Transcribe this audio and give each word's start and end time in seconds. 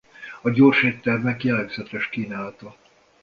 A 0.41 0.49
gyorséttermek 0.49 1.43
jellegzetes 1.43 2.09
kínálata. 2.09 2.75